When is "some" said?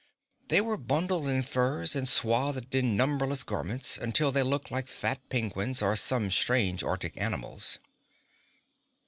5.95-6.31